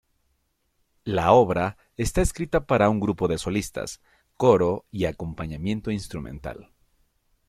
[1.03, 4.01] La obra está escrita para un grupo de solistas,
[4.35, 6.71] coro y acompañamiento instrumental.